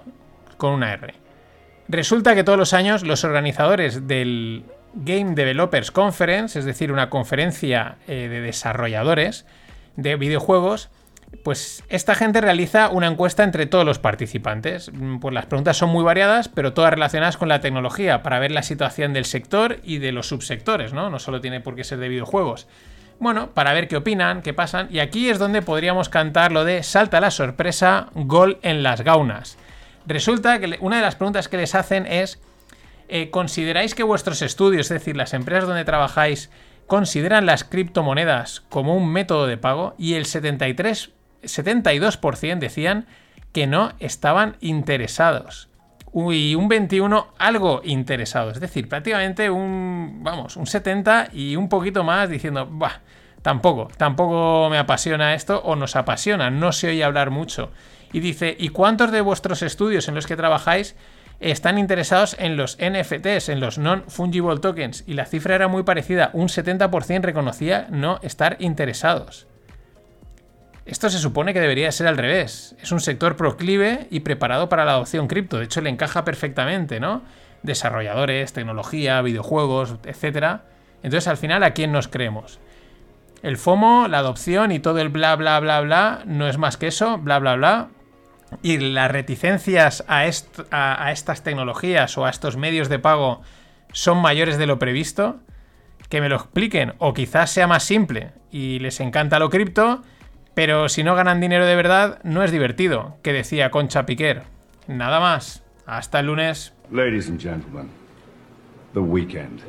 Con 0.58 0.74
una 0.74 0.94
R. 0.94 1.14
Resulta 1.88 2.36
que 2.36 2.44
todos 2.44 2.60
los 2.60 2.74
años 2.74 3.04
los 3.04 3.24
organizadores 3.24 4.08
del 4.08 4.66
Game 4.94 5.34
Developers 5.34 5.92
Conference, 5.92 6.58
es 6.58 6.66
decir, 6.66 6.92
una 6.92 7.10
conferencia 7.10 7.98
eh, 8.08 8.28
de 8.30 8.42
desarrolladores 8.42 9.46
de 9.96 10.16
videojuegos, 10.16 10.90
pues 11.44 11.84
esta 11.90 12.16
gente 12.16 12.42
realiza 12.42 12.90
una 12.90 13.08
encuesta 13.08 13.44
entre 13.44 13.66
todos 13.66 13.86
los 13.86 14.00
participantes. 14.00 14.92
Pues 15.20 15.34
las 15.34 15.46
preguntas 15.46 15.78
son 15.78 15.90
muy 15.90 16.04
variadas, 16.04 16.48
pero 16.48 16.74
todas 16.74 16.94
relacionadas 16.94 17.38
con 17.38 17.50
la 17.50 17.60
tecnología, 17.60 18.24
para 18.24 18.40
ver 18.40 18.52
la 18.52 18.64
situación 18.64 19.14
del 19.14 19.26
sector 19.26 19.80
y 19.84 19.98
de 19.98 20.12
los 20.12 20.28
subsectores, 20.28 20.94
¿no? 20.94 21.10
No 21.10 21.20
solo 21.20 21.42
tiene 21.42 21.60
por 21.60 21.76
qué 21.76 21.84
ser 21.84 22.00
de 22.00 22.10
videojuegos. 22.10 22.68
Bueno, 23.20 23.52
para 23.52 23.74
ver 23.74 23.88
qué 23.88 23.98
opinan, 23.98 24.42
qué 24.42 24.54
pasan. 24.54 24.88
Y 24.92 25.00
aquí 25.00 25.30
es 25.30 25.40
donde 25.40 25.62
podríamos 25.62 26.10
cantar 26.10 26.52
lo 26.52 26.66
de 26.66 26.84
salta 26.84 27.20
la 27.20 27.32
sorpresa, 27.32 28.08
gol 28.14 28.60
en 28.62 28.84
las 28.84 29.02
gaunas. 29.02 29.58
Resulta 30.06 30.60
que 30.60 30.78
una 30.82 30.98
de 30.98 31.02
las 31.02 31.16
preguntas 31.16 31.48
que 31.48 31.58
les 31.58 31.76
hacen 31.76 32.06
es, 32.06 32.42
eh, 33.08 33.30
¿consideráis 33.30 33.96
que 33.96 34.04
vuestros 34.04 34.42
estudios, 34.42 34.88
es 34.88 35.00
decir, 35.00 35.16
las 35.16 35.34
empresas 35.34 35.68
donde 35.68 35.86
trabajáis, 35.86 36.50
consideran 36.88 37.46
las 37.46 37.64
criptomonedas 37.64 38.62
como 38.70 38.96
un 38.96 39.12
método 39.12 39.48
de 39.48 39.58
pago? 39.58 39.96
Y 39.98 40.14
el 40.16 40.26
73, 40.26 41.12
72% 41.44 42.60
decían 42.60 43.08
que 43.52 43.68
no 43.68 43.94
estaban 44.00 44.58
interesados. 44.62 45.70
Y 46.14 46.54
un 46.54 46.68
21 46.68 47.34
algo 47.40 47.82
interesado. 47.84 48.52
Es 48.52 48.60
decir, 48.60 48.88
prácticamente 48.88 49.50
un, 49.50 50.20
vamos, 50.22 50.58
un 50.58 50.68
70 50.68 51.30
y 51.34 51.56
un 51.56 51.70
poquito 51.70 52.04
más 52.04 52.30
diciendo, 52.30 52.68
bah, 52.70 53.02
tampoco, 53.42 53.90
tampoco 53.98 54.70
me 54.70 54.78
apasiona 54.78 55.34
esto 55.34 55.60
o 55.64 55.76
nos 55.76 55.96
apasiona, 55.96 56.52
no 56.52 56.72
se 56.72 56.90
oye 56.90 57.04
hablar 57.04 57.32
mucho. 57.32 57.72
Y 58.12 58.20
dice, 58.20 58.56
¿y 58.60 58.70
cuántos 58.70 59.12
de 59.12 59.22
vuestros 59.22 59.64
estudios 59.64 60.08
en 60.08 60.14
los 60.14 60.28
que 60.28 60.36
trabajáis 60.36 60.96
están 61.40 61.78
interesados 61.78 62.36
en 62.40 62.58
los 62.58 62.78
NFTs, 62.78 63.50
en 63.50 63.60
los 63.60 63.78
non-fungible 63.78 64.60
tokens? 64.60 65.04
Y 65.08 65.14
la 65.14 65.26
cifra 65.26 65.56
era 65.56 65.68
muy 65.68 65.84
parecida, 65.84 66.30
un 66.34 66.48
70% 66.48 67.22
reconocía 67.22 67.88
no 67.90 68.20
estar 68.22 68.58
interesados. 68.60 69.48
Esto 70.86 71.10
se 71.10 71.20
supone 71.20 71.54
que 71.54 71.62
debería 71.62 71.92
ser 71.92 72.08
al 72.08 72.18
revés. 72.18 72.76
Es 72.82 72.92
un 72.92 73.00
sector 73.00 73.36
proclive 73.36 74.08
y 74.10 74.22
preparado 74.22 74.68
para 74.68 74.84
la 74.86 74.94
adopción 74.94 75.28
cripto. 75.28 75.58
De 75.58 75.66
hecho, 75.66 75.82
le 75.82 75.90
encaja 75.90 76.26
perfectamente, 76.26 77.00
¿no? 77.00 77.24
Desarrolladores, 77.62 78.52
tecnología, 78.52 79.22
videojuegos, 79.22 79.96
etc. 80.04 80.62
Entonces, 81.02 81.28
al 81.28 81.38
final, 81.38 81.64
¿a 81.64 81.72
quién 81.72 81.94
nos 81.94 82.10
creemos? 82.10 82.60
El 83.42 83.58
FOMO, 83.58 84.08
la 84.10 84.20
adopción 84.20 84.72
y 84.72 84.80
todo 84.80 85.00
el 85.00 85.10
bla, 85.10 85.36
bla, 85.36 85.60
bla, 85.60 85.80
bla, 85.82 86.24
no 86.26 86.48
es 86.48 86.58
más 86.58 86.76
que 86.76 86.88
eso, 86.88 87.18
bla, 87.18 87.40
bla, 87.40 87.56
bla 87.56 87.90
y 88.62 88.78
las 88.78 89.12
reticencias 89.12 90.04
a, 90.08 90.26
estas 90.26 91.44
tecnologías 91.44 92.18
o 92.18 92.26
a 92.26 92.30
estos 92.30 92.58
medios 92.58 92.90
de 92.90 93.00
pago 93.00 93.42
son 93.92 94.20
mayores 94.20 94.58
de 94.58 94.68
lo 94.68 94.80
previsto, 94.80 95.40
que 96.10 96.22
me 96.22 96.30
lo 96.30 96.36
expliquen, 96.36 96.94
o 97.00 97.14
quizás 97.14 97.52
sea 97.52 97.68
más 97.68 97.84
simple 97.84 98.32
y 98.52 98.80
les 98.80 99.00
encanta 99.00 99.40
lo 99.40 99.50
cripto, 99.50 100.04
pero 100.54 100.90
si 100.90 101.04
no 101.04 101.16
ganan 101.16 101.42
dinero 101.42 101.66
de 101.66 101.76
verdad, 101.76 102.20
no 102.24 102.44
es 102.44 102.52
divertido, 102.52 103.18
que 103.24 103.34
decía 103.34 103.72
Concha 103.72 104.06
Piquer. 104.06 104.44
Nada 104.88 105.20
más. 105.20 105.64
Hasta 105.86 106.20
el 106.20 106.28
lunes. 106.28 106.74
Ladies 106.92 107.28
and 107.30 107.42
gentlemen, 107.42 107.90
the 108.94 109.00
weekend. 109.00 109.62